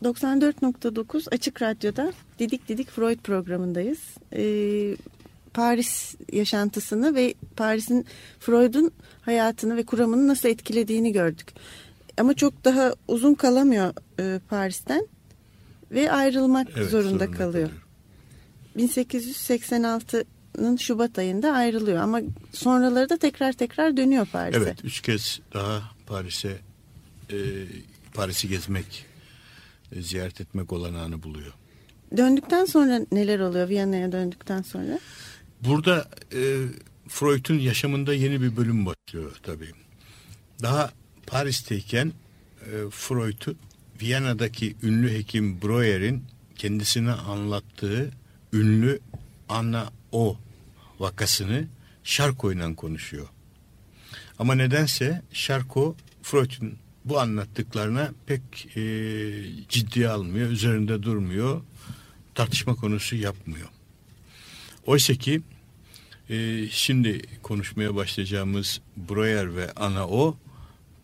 [0.05, 3.99] 94.9 Açık Radyo'da Didik Didik Freud programındayız.
[4.33, 4.95] Ee,
[5.53, 8.05] Paris yaşantısını ve Paris'in
[8.39, 8.91] Freud'un
[9.21, 11.47] hayatını ve kuramını nasıl etkilediğini gördük.
[12.17, 15.07] Ama çok daha uzun kalamıyor e, Paris'ten
[15.91, 17.69] ve ayrılmak Evet, zorunda, zorunda kalıyor.
[17.69, 17.81] kalıyor.
[18.77, 22.21] 1886'nın Şubat ayında ayrılıyor ama
[22.53, 24.57] sonraları da tekrar tekrar dönüyor Paris'e.
[24.59, 26.57] Evet, üç kez daha Paris'e
[27.29, 27.37] e,
[28.13, 29.05] Paris'i gezmek,
[30.01, 31.53] ziyaret etmek olanağını buluyor.
[32.17, 34.99] Döndükten sonra neler oluyor Viyana'ya döndükten sonra?
[35.61, 36.41] Burada e,
[37.07, 39.71] Freud'un yaşamında yeni bir bölüm başlıyor tabii.
[40.61, 40.91] Daha
[41.27, 42.11] Paris'teyken
[42.61, 43.55] e, Freud'u
[44.01, 46.23] Viyana'daki ünlü hekim Breuer'in
[46.55, 48.11] kendisine anlattığı
[48.53, 48.99] ünlü
[49.49, 50.37] Anna O
[50.99, 51.67] vakasını
[52.03, 53.27] Şarko'yla konuşuyor.
[54.39, 58.81] Ama nedense Şarko Freud'un bu anlattıklarına pek e,
[59.69, 61.61] ciddiye almıyor, üzerinde durmuyor,
[62.35, 63.69] tartışma konusu yapmıyor.
[64.85, 65.41] Oysa ki
[66.29, 70.37] Ee, şimdi konuşmaya başlayacağımız Breuer ve Ana O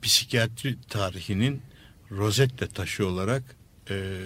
[0.01, 1.61] psikiyatri tarihinin
[2.11, 3.43] Rosetta taşı olarak
[3.89, 4.17] e,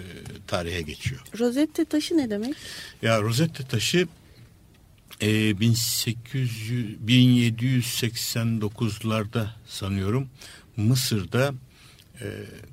[0.46, 1.20] tarihe geçiyor.
[1.38, 2.54] Rosette taşı ne demek?
[3.02, 4.08] Ya Rosetta taşı
[5.22, 10.28] e, 1800 1789'larda sanıyorum
[10.76, 11.54] Mısır'da
[12.20, 12.26] e,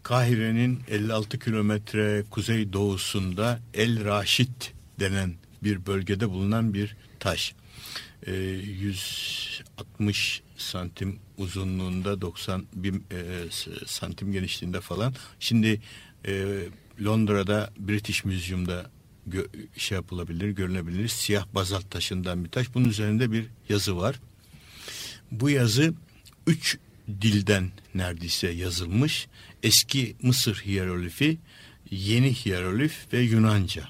[0.03, 7.55] Kahire'nin 56 kilometre kuzey doğusunda El Raşit denen bir bölgede bulunan bir taş.
[8.27, 13.51] E, 160 santim uzunluğunda 90 bir, e,
[13.85, 15.13] santim genişliğinde falan.
[15.39, 15.81] Şimdi
[16.27, 16.63] e,
[17.03, 18.91] Londra'da British Museum'da
[19.29, 21.07] gö- şey yapılabilir, görülebilir.
[21.07, 22.75] Siyah bazalt taşından bir taş.
[22.75, 24.19] Bunun üzerinde bir yazı var.
[25.31, 25.93] Bu yazı
[26.47, 26.77] üç
[27.07, 29.27] dilden neredeyse yazılmış.
[29.63, 31.37] Eski Mısır hieroglifi,
[31.91, 33.89] yeni hieroglif ve Yunanca.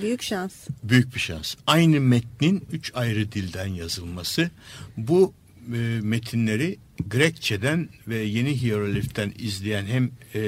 [0.00, 0.54] Büyük şans.
[0.82, 1.54] Büyük bir şans.
[1.66, 4.50] Aynı metnin üç ayrı dilden yazılması.
[4.96, 5.34] Bu
[5.74, 10.40] e, metinleri Grekçeden ve yeni hierogliften izleyen hem e,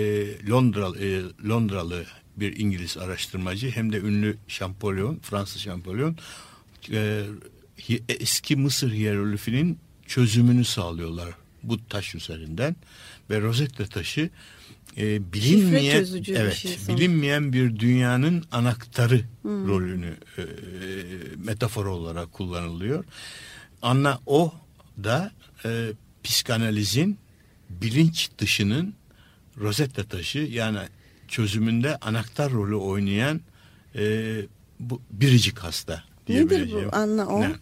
[0.49, 6.17] Londralı, e, Londralı bir İngiliz araştırmacı hem de ünlü Champollion, Fransız Champollion
[6.93, 7.25] e,
[8.09, 12.77] eski Mısır hieroglifinin çözümünü sağlıyorlar bu taş üzerinden
[13.31, 14.31] ve Rosetta taşı
[14.97, 20.43] e, bilinmeyen çözücü bir evet şey bilinmeyen bir dünyanın anahtarı rolünü e,
[21.45, 23.05] metafor olarak kullanılıyor.
[23.83, 24.55] Anna o
[25.05, 25.33] da
[25.65, 25.89] e,
[26.25, 27.19] psikanalizin
[27.71, 28.95] bilinç dışının
[29.61, 30.79] Rosetta taşı yani
[31.29, 33.41] çözümünde anahtar rolü oynayan
[33.95, 34.35] e,
[34.81, 36.89] bu biricik hasta Nedir diyebileceğim.
[36.93, 37.41] bu Anna O?
[37.41, 37.53] Ne?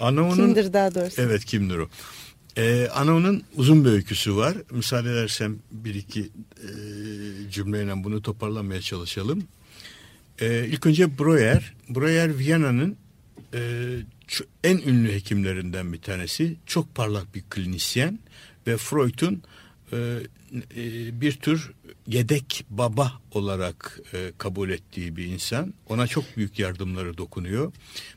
[0.00, 1.22] Anna O'nun Kimdir daha doğrusu?
[1.22, 1.88] Evet kimdir o?
[2.58, 4.56] Ee, Anao'nun uzun bir öyküsü var.
[4.70, 6.68] Müsaade edersem bir iki e,
[7.50, 9.44] cümleyle bunu toparlamaya çalışalım.
[10.40, 11.74] Ee, ilk önce Breuer.
[11.88, 12.96] Breuer Viyana'nın
[13.54, 13.90] e,
[14.64, 16.56] en ünlü hekimlerinden bir tanesi.
[16.66, 18.18] Çok parlak bir klinisyen
[18.66, 19.42] ve Freud'un
[19.92, 19.96] e,
[20.76, 21.72] e, bir tür
[22.06, 25.74] yedek baba olarak e, kabul ettiği bir insan.
[25.88, 27.72] Ona çok büyük yardımları dokunuyor.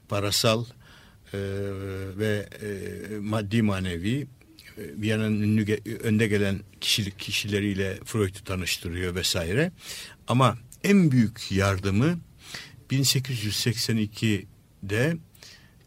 [0.09, 0.65] Parasal
[2.17, 2.69] ve e,
[3.19, 4.27] maddi manevi e,
[4.77, 9.71] Viyana'nın ünlü önde gelen kişilik kişileriyle Freud'u tanıştırıyor vesaire.
[10.27, 12.19] Ama en büyük yardımı
[12.91, 15.17] 1882'de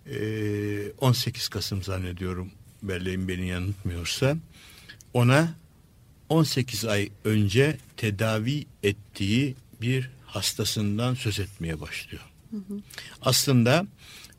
[0.06, 2.50] e, 18 Kasım zannediyorum
[2.82, 4.36] belleğim beni yanıltmıyorsa
[5.14, 5.54] ona
[6.28, 12.22] 18 ay önce tedavi ettiği bir hastasından söz etmeye başlıyor.
[13.22, 13.86] Aslında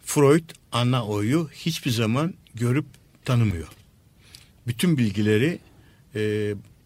[0.04, 2.86] Freud Anna O'yu hiçbir zaman görüp
[3.26, 3.68] tanımıyor.
[4.68, 5.60] Bütün bilgileri
[6.16, 6.20] e,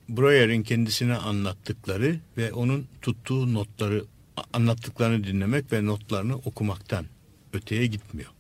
[0.09, 4.05] Breuer'in kendisine anlattıkları ve onun tuttuğu notları
[4.53, 7.05] anlattıklarını dinlemek ve notlarını okumaktan
[7.53, 8.31] öteye gitmiyor.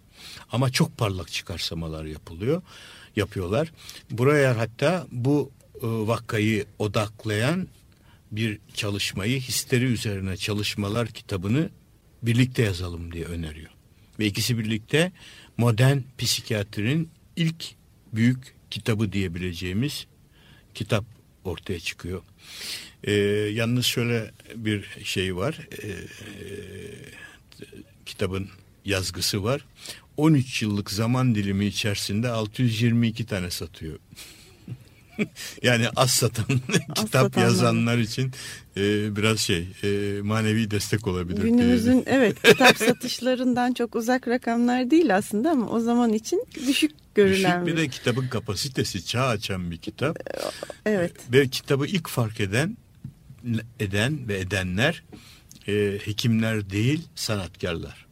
[0.51, 2.61] Ama çok parlak çıkarsamalar yapılıyor,
[3.15, 3.71] yapıyorlar.
[4.11, 7.67] Breuer hatta bu e, vakayı odaklayan
[8.31, 11.69] bir çalışmayı histeri üzerine çalışmalar kitabını
[12.23, 13.76] birlikte yazalım diye öneriyor.
[14.19, 15.11] Ve ikisi birlikte
[15.57, 17.65] modern psikiyatrinin ilk
[18.13, 20.07] büyük kitabı diyebileceğimiz
[20.73, 21.05] kitap
[21.43, 22.21] ortaya çıkıyor.
[23.03, 23.11] Ee,
[23.53, 25.67] yalnız şöyle bir şey var.
[25.83, 25.95] Ee,
[28.05, 28.49] kitabın
[28.85, 29.65] yazgısı var.
[30.17, 33.99] 13 yıllık zaman dilimi içerisinde 622 tane satıyor.
[35.63, 36.45] yani az satan
[36.95, 37.47] kitap satanlar.
[37.47, 38.31] yazanlar için
[38.77, 41.41] e, biraz şey e, manevi destek olabilir.
[41.41, 41.49] diye.
[41.49, 47.65] Günümüzün evet kitap satışlarından çok uzak rakamlar değil aslında ama o zaman için düşük görülen
[47.65, 47.77] Düşük bir bir.
[47.81, 50.17] de kitabın kapasitesi çağ açan bir kitap.
[50.85, 51.11] Evet.
[51.33, 52.77] Ve kitabı ilk fark eden
[53.79, 55.03] eden ve edenler
[55.67, 58.05] e, hekimler değil sanatkarlar.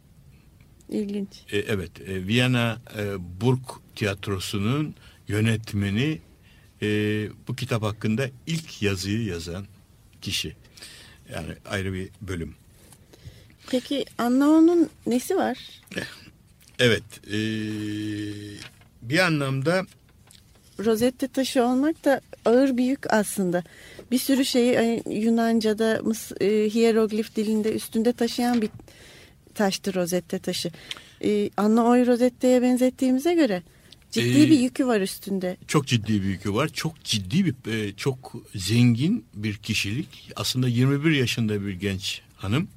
[0.89, 1.29] ilginç.
[1.51, 3.03] E, evet e, Viyana e,
[3.41, 3.59] Burg
[3.95, 4.95] Tiyatrosu'nun
[5.27, 6.21] yönetmeni
[6.81, 6.87] e,
[7.47, 9.65] bu kitap hakkında ilk yazıyı yazan
[10.21, 10.55] kişi.
[11.33, 12.55] Yani ayrı bir bölüm.
[13.69, 15.57] Peki Annao'nun nesi var?
[16.79, 17.37] Evet e,
[19.01, 19.85] bir anlamda
[20.85, 23.63] Rozette taşı olmak da ağır bir yük aslında.
[24.11, 26.01] Bir sürü şeyi Yunanca'da,
[26.41, 28.69] e, hieroglif dilinde üstünde taşıyan bir
[29.53, 30.71] taştı rozette taşı.
[31.23, 33.63] E, Annao'yu rozetteye benzettiğimize göre
[34.21, 35.57] ciddi Ee, bir yükü var üstünde.
[35.67, 36.67] çok ciddi bir yükü var.
[36.67, 40.31] Çok ciddi bir, e, çok zengin bir kişilik.
[40.35, 42.67] Aslında 21 yaşında bir genç hanım.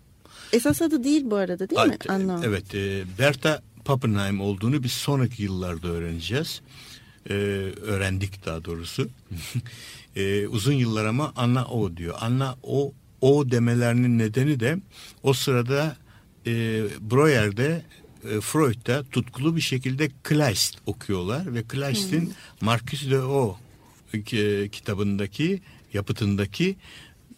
[0.52, 2.40] Esas adı değil bu arada değil mi Evet, Annao?
[2.44, 6.60] Evet, e, Berta Pappenheim olduğunu biz sonraki yıllarda öğreneceğiz.
[7.30, 7.32] E,
[7.82, 9.08] öğrendik daha doğrusu.
[10.16, 12.14] e, uzun yıllar ama Anna O diyor.
[12.20, 14.78] Anna O, O demelerinin nedeni de
[15.22, 15.96] o sırada
[16.46, 16.50] e,
[17.00, 17.82] Breuer'de
[18.30, 22.32] e, e, Freud da tutkulu bir şekilde Kleist okuyorlar ve Kleist'in hmm.
[22.60, 23.58] Marcus de O
[24.14, 25.60] e, kitabındaki
[25.92, 26.76] yapıtındaki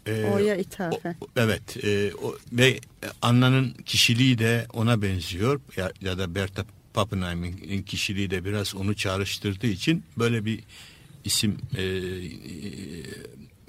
[0.07, 1.17] e, O'ya ithafen.
[1.21, 2.81] O, evet e, o, ve
[3.23, 6.65] Anna'nın kişiliği de ona benziyor ya, ya da Berta
[6.95, 10.61] Pappenheim'in kişiliği de biraz onu çağrıştırdığı için böyle bir
[11.25, 11.89] isim e, e,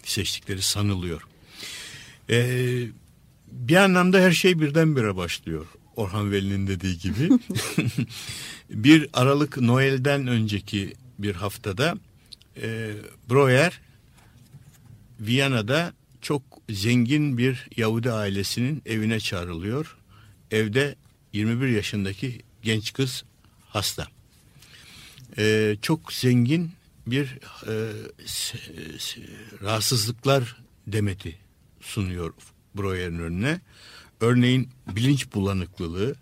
[0.03, 1.21] seçtikleri sanılıyor.
[2.29, 2.37] E,
[3.51, 5.65] bir anlamda her şey birdenbire başlıyor.
[5.95, 7.29] Orhan Veli'nin dediği gibi.
[8.69, 11.95] bir Aralık Noel'den önceki bir haftada
[12.61, 12.91] e,
[13.29, 13.81] Breuer
[15.19, 19.97] Viyana'da çok zengin bir Yahudi ailesinin evine çağrılıyor.
[20.51, 20.95] Evde
[21.33, 23.23] 21 yaşındaki genç kız
[23.69, 24.07] hasta.
[25.37, 26.71] Ee, çok zengin
[27.07, 27.91] bir e,
[28.25, 28.57] se,
[28.99, 29.21] se,
[29.61, 31.37] rahatsızlıklar demeti
[31.81, 32.33] sunuyor
[32.75, 33.61] Breuer'in önüne.
[34.21, 36.15] Örneğin bilinç bulanıklılığı,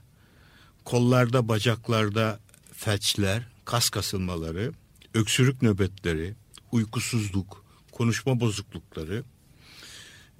[0.85, 2.39] kollarda bacaklarda
[2.73, 4.71] felçler, kas kasılmaları,
[5.13, 6.35] öksürük nöbetleri,
[6.71, 9.23] uykusuzluk, konuşma bozuklukları,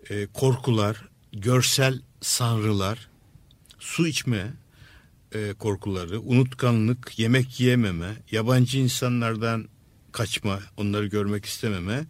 [0.10, 3.10] e, korkular, görsel sanrılar,
[3.80, 4.54] su içme
[5.34, 9.68] e, korkuları, unutkanlık, yemek yiyememe, yabancı insanlardan
[10.12, 12.06] kaçma, onları görmek istememe,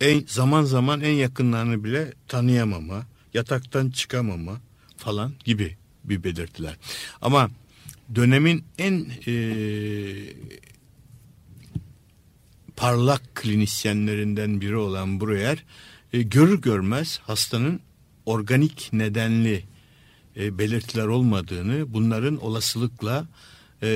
[0.00, 4.60] en, zaman zaman en yakınlarını bile tanıyamama, yataktan çıkamama
[5.04, 6.76] falan gibi bir belirtiler.
[7.22, 7.50] Ama
[8.14, 9.34] dönemin en e,
[12.76, 15.64] parlak klinisyenlerinden biri olan Breuer
[16.12, 17.80] e, görür görmez hastanın
[18.26, 19.64] organik nedenli
[20.36, 23.26] e, belirtiler olmadığını, bunların olasılıkla
[23.82, 23.88] e,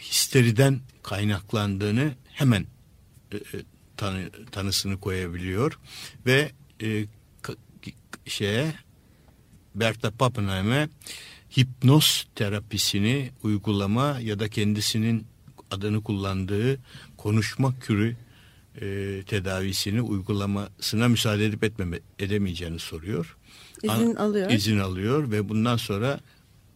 [0.00, 2.66] histeriden kaynaklandığını hemen
[3.32, 3.62] e, e
[3.96, 5.78] tanı, tanısını koyabiliyor
[6.26, 7.04] ve e,
[8.26, 8.74] şeye
[9.74, 10.88] Berta Pappenheim'e
[11.56, 15.26] hipnoz terapisini uygulama ya da kendisinin
[15.70, 16.78] adını kullandığı
[17.16, 18.16] konuşma kürü
[18.80, 23.36] e, tedavisini uygulamasına müsaade edip etmeme, edemeyeceğini soruyor.
[23.82, 24.50] İzin An, alıyor.
[24.50, 26.20] İzin alıyor ve bundan sonra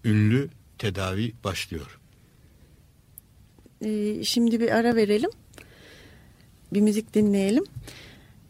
[0.05, 1.99] ünlü tedavi başlıyor.
[3.85, 5.31] Ee, şimdi bir ara verelim.
[6.73, 7.65] Bir müzik dinleyelim.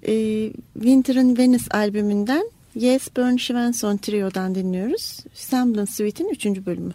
[0.09, 5.19] Ee, Winter'ın Venice albümünden Yes Burn Svensson Trio'dan dinliyoruz.
[5.35, 6.95] Semblance Suite'in üçüncü bölümü.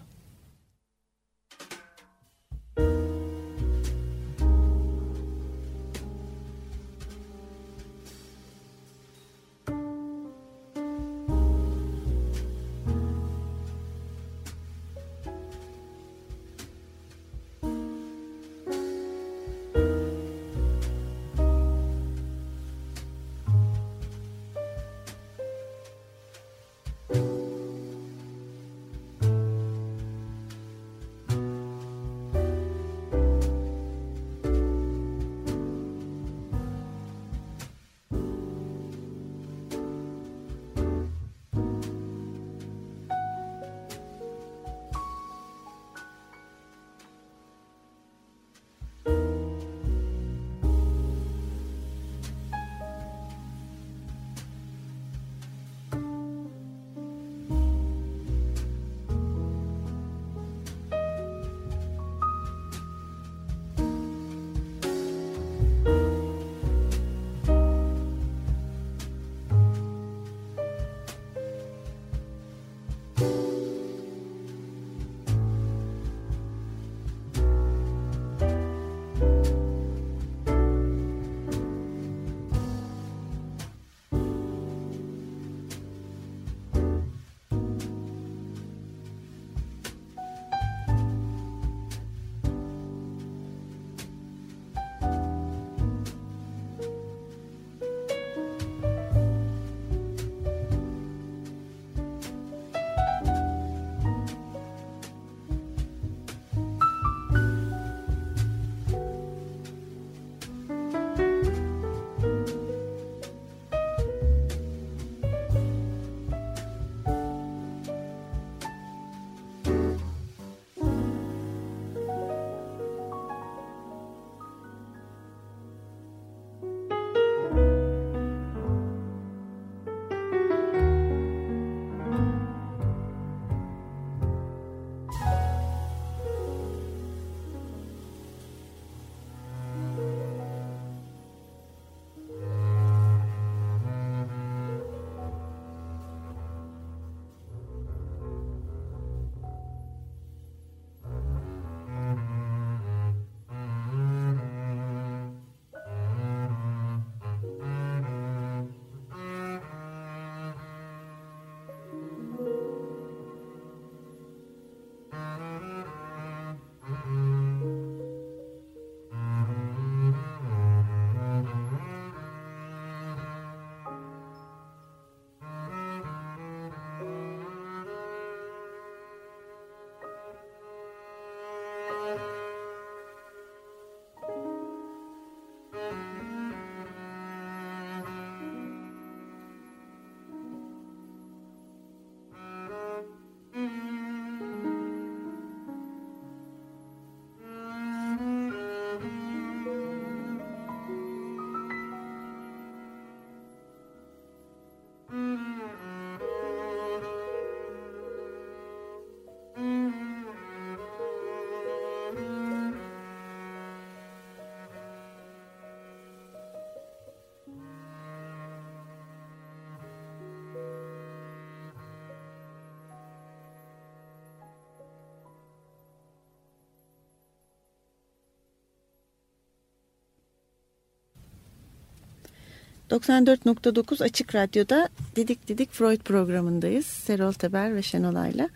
[232.92, 236.86] 94.9 Açık Radyo'da Didik Didik Freud programındayız.
[236.86, 238.50] Serol Teber ve Şenolay'la.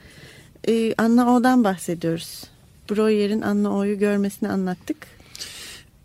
[0.67, 2.43] Ee, Anna O'dan bahsediyoruz.
[2.91, 4.97] Breuer'in Anna O'yu görmesini anlattık.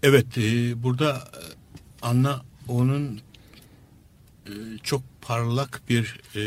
[0.03, 1.43] Evet e, burada e,
[2.03, 3.20] Anna onun
[4.47, 4.53] e,
[4.83, 6.43] çok parlak bir e,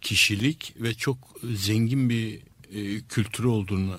[0.00, 1.18] kişilik ve çok
[1.54, 2.40] zengin bir
[2.72, 3.98] e, kültürü olduğunu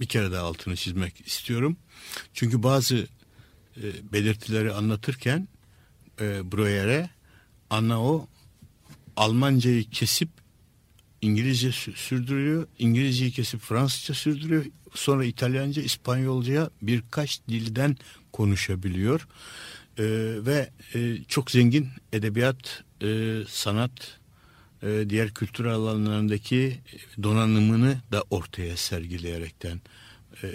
[0.00, 1.76] bir kere daha altını çizmek istiyorum.
[2.34, 3.06] Çünkü bazı
[3.82, 5.48] e, belirtileri anlatırken
[6.20, 7.10] e, Breuer'e
[7.70, 8.28] Anna o
[9.16, 10.28] Almancayı kesip
[11.22, 12.66] İngilizce sürdürüyor.
[12.78, 14.64] İngilizceyi kesip Fransızca sürdürüyor.
[14.94, 17.96] Sonra İtalyanca, İspanyolcaya birkaç dilden
[18.32, 19.28] konuşabiliyor.
[19.98, 20.04] Ee,
[20.46, 24.18] ve e, çok zengin edebiyat, e, sanat,
[24.82, 26.78] e, diğer kültür alanlarındaki
[27.22, 29.80] donanımını da ortaya sergileyerekten
[30.42, 30.46] e,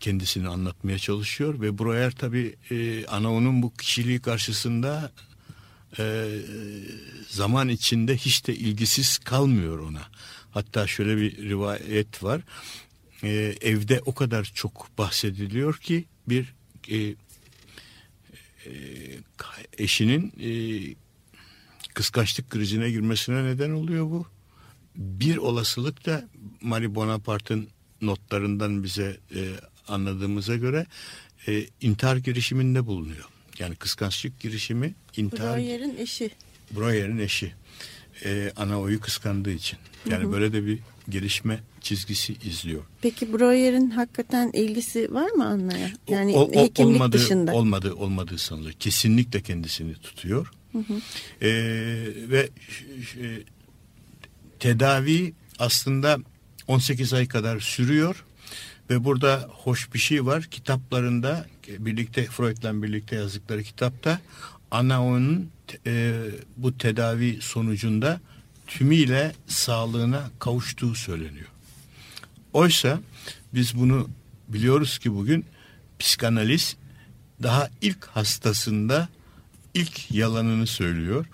[0.00, 5.12] kendisini anlatmaya çalışıyor ve Breuer tabi e, Anao'nun bu kişiliği karşısında
[5.98, 6.28] e,
[7.28, 10.02] zaman içinde hiç de ilgisiz kalmıyor ona.
[10.50, 12.40] Hatta şöyle bir rivayet var.
[13.22, 16.54] E, evde o kadar çok bahsediliyor ki bir
[16.88, 17.14] e, e,
[19.78, 20.50] eşinin e,
[21.94, 24.26] kıskançlık krizine girmesine neden oluyor bu.
[24.96, 26.28] Bir olasılık da
[26.60, 27.68] Marie Bonaparte'ın
[28.02, 29.40] notlarından bize e,
[29.88, 30.86] anladığımıza göre
[31.48, 33.24] e, intihar girişiminde bulunuyor.
[33.58, 35.58] Yani kıskançlık girişimi intihar...
[35.58, 36.30] Breuer'in eşi.
[36.76, 37.52] Breuer'in eşi.
[38.24, 39.78] E, ana oyu kıskandığı için.
[40.10, 40.32] Yani hı hı.
[40.32, 40.78] böyle de bir
[41.08, 42.82] gelişme çizgisi izliyor.
[43.02, 45.90] Peki Breuer'in hakikaten ilgisi var mı Anna'ya?
[46.08, 47.54] Yani o, o, hekimlik olmadığı, dışında.
[47.54, 48.72] Olmadığı, olmadığı sanılır.
[48.72, 50.52] Kesinlikle kendisini tutuyor.
[50.72, 50.94] Hı hı.
[51.46, 51.50] E,
[52.30, 52.48] ve
[53.20, 53.26] e,
[54.58, 56.18] tedavi aslında
[56.72, 58.24] 18 ay kadar sürüyor.
[58.90, 60.42] Ve burada hoş bir şey var.
[60.50, 64.20] Kitaplarında birlikte Freud'la birlikte yazdıkları kitapta
[64.70, 65.50] Anaon'un
[65.86, 66.12] e,
[66.56, 68.20] bu tedavi sonucunda
[68.66, 71.46] tümüyle sağlığına kavuştuğu söyleniyor.
[72.52, 73.00] Oysa
[73.54, 74.08] biz bunu
[74.48, 75.44] biliyoruz ki bugün
[75.98, 76.76] psikanaliz
[77.42, 79.08] daha ilk hastasında
[79.74, 81.26] ilk yalanını söylüyor.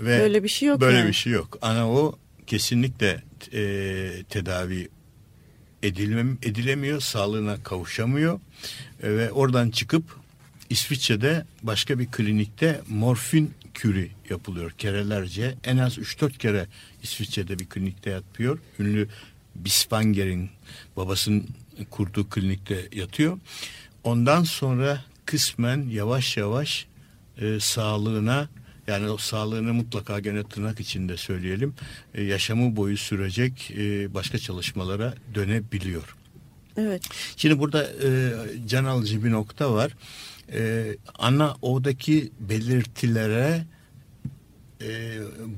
[0.00, 0.80] Ve böyle bir şey yok.
[0.80, 1.08] Böyle yani.
[1.08, 1.58] bir şey yok.
[1.62, 4.88] Ana o kesinlikle e, tedavi
[5.82, 8.40] edilmem, edilemiyor, sağlığına kavuşamıyor
[9.02, 10.04] e, ve oradan çıkıp
[10.70, 15.54] İsviçre'de başka bir klinikte morfin kürü yapılıyor kerelerce.
[15.64, 16.66] En az 3-4 kere
[17.02, 18.58] İsviçre'de bir klinikte yatıyor.
[18.78, 19.08] Ünlü
[19.54, 20.50] Bispanger'in
[20.96, 21.46] babasının
[21.90, 23.38] kurduğu klinikte yatıyor.
[24.04, 26.86] Ondan sonra kısmen yavaş yavaş
[27.38, 28.48] e, sağlığına
[28.88, 31.74] yani o sağlığını mutlaka gene tırnak içinde söyleyelim
[32.14, 36.16] e, yaşamı boyu sürecek e, başka çalışmalara dönebiliyor.
[36.76, 37.02] Evet.
[37.36, 38.32] Şimdi burada e,
[38.66, 39.96] can alıcı bir nokta var.
[40.52, 43.64] E, ana oradaki belirtilere
[44.80, 44.88] e,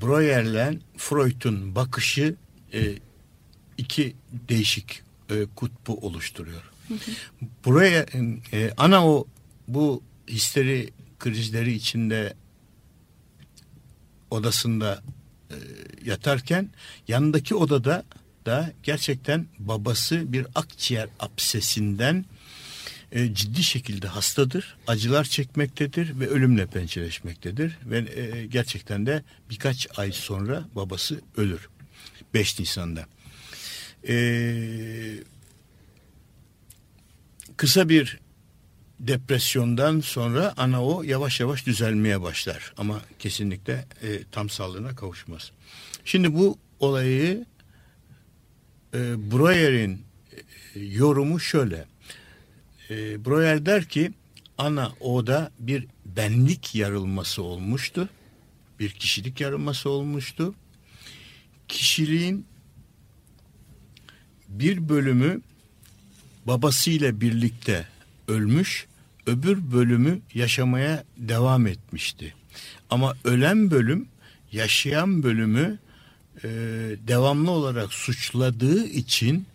[0.01, 2.35] Breuer'le Freud'un bakışı
[2.73, 2.81] e,
[3.77, 4.15] iki
[4.49, 6.61] değişik e, kutbu oluşturuyor.
[6.87, 6.93] Hı
[7.65, 8.05] Buraya
[8.53, 9.27] e, ana o
[9.67, 12.33] bu histeri krizleri içinde
[14.31, 15.03] odasında
[15.49, 15.55] e,
[16.05, 16.69] yatarken
[17.07, 18.03] yanındaki odada
[18.45, 22.25] da gerçekten babası bir akciğer absesinden
[23.11, 30.11] e, ciddi şekilde hastadır, acılar çekmektedir ve ölümle pençeleşmektedir ve e, gerçekten de birkaç ay
[30.11, 31.69] sonra babası ölür.
[32.33, 33.05] 5 Nisan'da.
[34.07, 34.15] E,
[37.57, 38.19] kısa bir
[39.07, 42.73] depresyondan sonra ana o yavaş yavaş düzelmeye başlar.
[42.77, 45.51] Ama kesinlikle e, tam sağlığına kavuşmaz.
[46.05, 47.45] Şimdi bu olayı
[48.93, 48.99] e,
[49.31, 50.01] Breuer'in
[50.75, 51.85] e, yorumu şöyle.
[52.89, 54.11] E, Breuer der ki
[54.57, 58.09] ana oda bir benlik yarılması olmuştu.
[58.79, 60.55] Bir kişilik yarılması olmuştu.
[61.67, 62.45] Kişiliğin
[64.47, 65.41] bir bölümü
[66.45, 67.87] babasıyla birlikte
[68.27, 68.87] ölmüş
[69.31, 72.33] öbür bölümü yaşamaya devam etmişti.
[72.89, 74.07] Ama ölen bölüm
[74.51, 75.79] yaşayan bölümü
[76.43, 76.49] e,
[77.07, 79.45] devamlı olarak suçladığı için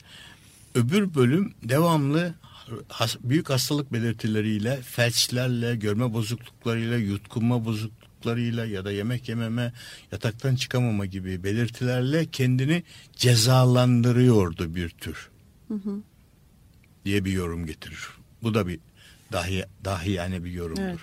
[0.74, 2.34] öbür bölüm devamlı
[2.88, 9.72] has, büyük hastalık belirtileriyle, felçlerle, görme bozukluklarıyla, yutkunma bozukluklarıyla ya da yemek yememe,
[10.12, 12.82] yataktan çıkamama gibi belirtilerle kendini
[13.16, 15.30] cezalandırıyordu bir tür.
[15.68, 16.00] Hı hı.
[17.04, 18.08] diye bir yorum getirir.
[18.42, 18.78] Bu da bir
[19.32, 20.82] dahi, dahi yani bir yorumdur.
[20.82, 20.98] Evet.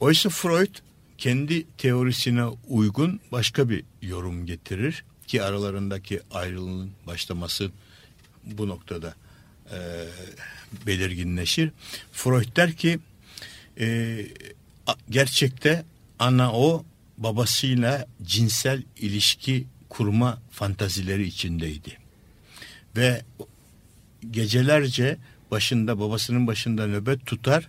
[0.00, 0.74] Oysa Freud
[1.18, 7.70] kendi teorisine uygun başka bir yorum getirir ki aralarındaki ayrılığın başlaması
[8.44, 9.14] bu noktada
[9.72, 9.78] e,
[10.86, 11.70] belirginleşir.
[12.12, 12.98] Freud der ki
[13.80, 14.26] e,
[15.10, 15.84] gerçekte
[16.18, 16.84] ana o
[17.18, 21.98] babasıyla cinsel ilişki kurma fantazileri içindeydi.
[22.96, 23.22] Ve
[24.30, 25.16] gecelerce
[25.50, 27.68] başında babasının başında nöbet tutar.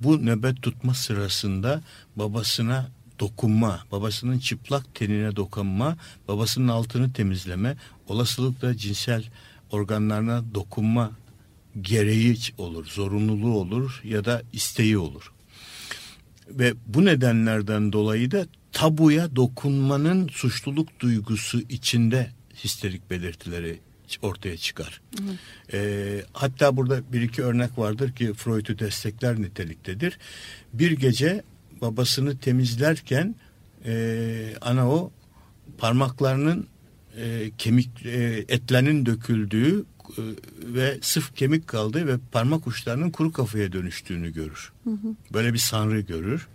[0.00, 1.82] Bu nöbet tutma sırasında
[2.16, 2.88] babasına
[3.20, 5.96] dokunma, babasının çıplak tenine dokunma,
[6.28, 7.76] babasının altını temizleme,
[8.08, 9.24] olasılıkla cinsel
[9.70, 11.10] organlarına dokunma
[11.80, 15.32] gereği olur, zorunluluğu olur ya da isteği olur.
[16.48, 22.30] Ve bu nedenlerden dolayı da tabuya dokunmanın suçluluk duygusu içinde
[22.64, 23.80] histerik belirtileri
[24.22, 25.00] ortaya çıkar.
[25.72, 30.18] E, hatta burada bir iki örnek vardır ki Freud'u destekler niteliktedir.
[30.72, 31.42] Bir gece
[31.80, 33.34] babasını temizlerken
[33.84, 35.12] e, ana o
[35.78, 36.66] parmaklarının
[37.16, 39.84] e, kemik e, etlerinin döküldüğü
[40.18, 40.22] e,
[40.74, 44.72] ve sıf kemik kaldığı ve parmak uçlarının kuru kafaya dönüştüğünü görür.
[44.84, 45.16] Hı hı.
[45.32, 46.48] Böyle bir sanrı görür.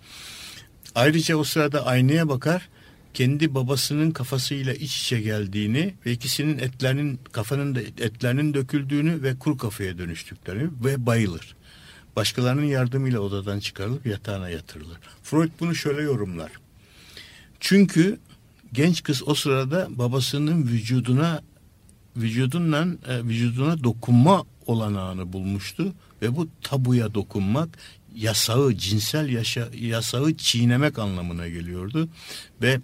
[0.96, 2.70] Ayrıca o sırada aynaya bakar
[3.18, 9.58] kendi babasının kafasıyla iç içe geldiğini ve ikisinin etlerinin kafanın da etlerinin döküldüğünü ve kuru
[9.58, 11.56] kafaya dönüştüklerini ve bayılır.
[12.16, 14.98] Başkalarının yardımıyla odadan çıkarılıp yatağına yatırılır.
[15.24, 16.52] Freud bunu şöyle yorumlar.
[17.60, 18.20] Çünkü
[18.74, 21.42] genç kız o sırada babasının vücuduna
[22.18, 27.70] vücudunla e, vücuduna dokunma olanağını bulmuştu ve bu tabuya dokunmak
[28.16, 32.10] yasağı cinsel yaşa, yasağı çiğnemek anlamına geliyordu
[32.62, 32.82] ve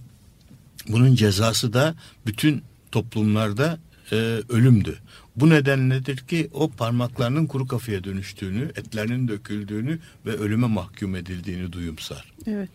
[0.87, 3.79] bunun cezası da bütün toplumlarda
[4.11, 4.15] e,
[4.49, 4.97] ölümdü.
[5.35, 12.33] Bu nedenledir ki o parmaklarının kuru kafaya dönüştüğünü, etlerinin döküldüğünü ve ölüme mahkum edildiğini duyumsar.
[12.47, 12.69] Evet.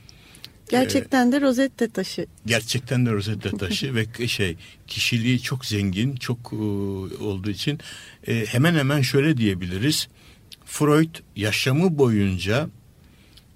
[0.71, 2.27] Gerçekten de rozette taşı.
[2.47, 4.57] Gerçekten de rozette taşı ve şey
[4.87, 6.57] kişiliği çok zengin, çok e,
[7.25, 7.79] olduğu için
[8.27, 10.09] e, hemen hemen şöyle diyebiliriz.
[10.65, 12.69] Freud yaşamı boyunca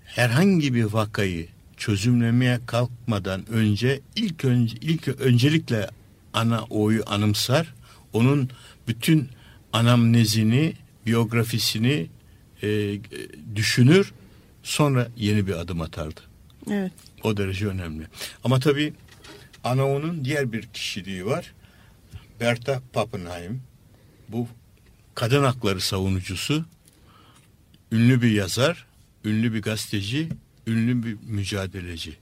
[0.05, 1.49] herhangi bir vakayı
[1.83, 5.91] çözümlemeye kalkmadan önce ilk önce ilk öncelikle
[6.33, 7.75] ana oyu anımsar.
[8.13, 8.51] Onun
[8.89, 9.29] bütün
[9.73, 10.75] anamnezini,
[11.07, 12.07] biyografisini
[12.63, 12.99] e,
[13.55, 14.13] düşünür.
[14.63, 16.21] Sonra yeni bir adım atardı.
[16.71, 16.93] Evet.
[17.23, 18.07] O derece önemli.
[18.45, 18.93] Ama tabii
[19.65, 21.53] Anao'nun diğer bir kişiliği var.
[22.41, 23.63] Berta Pappenheim.
[24.29, 24.49] Bu
[25.15, 26.65] kadın hakları savunucusu.
[27.93, 28.87] Ünlü bir yazar,
[29.25, 30.29] ünlü bir gazeteci,
[30.67, 32.17] ünlü bir mücadeleci.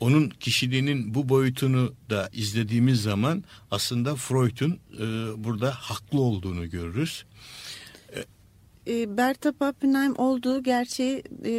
[0.00, 5.04] Onun kişiliğinin bu boyutunu da izlediğimiz zaman aslında Freud'un e,
[5.44, 7.24] burada haklı olduğunu görürüz.
[8.86, 11.50] E, Berta Pappenheim olduğu gerçeği e,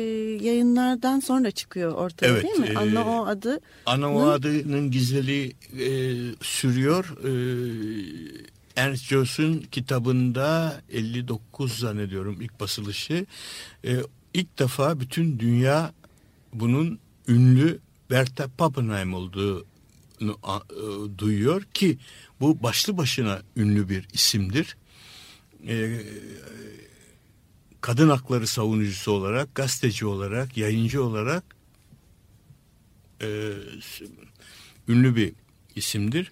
[0.45, 2.67] yayınlardan sonra çıkıyor ortaya evet, değil mi?
[2.67, 3.59] E, Anna o adı.
[3.85, 5.87] Anna o adının gizliliği e,
[6.41, 7.17] sürüyor.
[7.23, 7.31] E,
[8.75, 13.25] Ernst Joss'un kitabında 59 zannediyorum ilk basılışı.
[13.85, 13.97] E,
[14.35, 15.93] ilk defa bütün dünya
[16.53, 17.79] bunun ünlü
[18.09, 19.65] Berta Pappenheim olduğunu
[20.21, 21.97] e, duyuyor ki
[22.39, 24.77] bu başlı başına ünlü bir isimdir.
[25.67, 26.01] E,
[27.81, 31.43] kadın hakları savunucusu olarak, gazeteci olarak, yayıncı olarak
[33.21, 33.51] e,
[34.87, 35.33] ünlü bir
[35.75, 36.31] isimdir.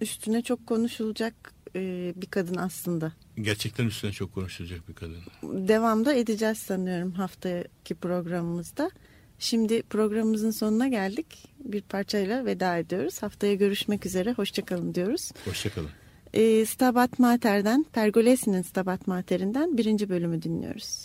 [0.00, 3.12] Üstüne çok konuşulacak e, bir kadın aslında.
[3.40, 5.18] Gerçekten üstüne çok konuşulacak bir kadın.
[5.42, 8.90] Devamda edeceğiz sanıyorum haftaki programımızda.
[9.38, 11.48] Şimdi programımızın sonuna geldik.
[11.64, 13.22] Bir parçayla veda ediyoruz.
[13.22, 14.32] Haftaya görüşmek üzere.
[14.32, 15.30] Hoşçakalın diyoruz.
[15.44, 15.90] Hoşçakalın.
[16.34, 21.04] E, Stabat Mater'den, Pergolesi'nin Stabat Mater'inden birinci bölümü dinliyoruz.